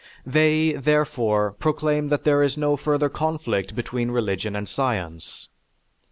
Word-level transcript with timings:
They, 0.25 0.71
therefore, 0.71 1.51
proclaim 1.51 2.07
that 2.07 2.23
there 2.23 2.41
is 2.41 2.57
no 2.57 2.75
further 2.75 3.07
conflict 3.07 3.75
between 3.75 4.09
religion 4.09 4.55
and 4.55 4.67
science. 4.67 5.47